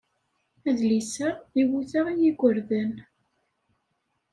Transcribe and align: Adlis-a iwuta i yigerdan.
Adlis-a 0.69 1.29
iwuta 1.61 2.01
i 2.11 2.15
yigerdan. 2.21 2.91